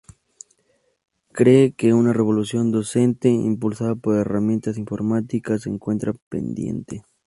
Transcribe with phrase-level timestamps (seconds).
[1.31, 7.03] Cree que una revolución docente, impulsada por herramientas informáticas, se encuentra pendiente.